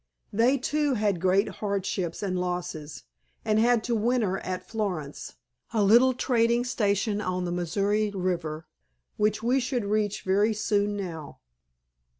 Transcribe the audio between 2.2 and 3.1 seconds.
and losses,